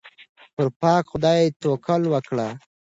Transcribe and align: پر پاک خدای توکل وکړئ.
پر 0.55 0.67
پاک 0.81 1.03
خدای 1.11 1.41
توکل 1.61 2.01
وکړئ. 2.09 2.51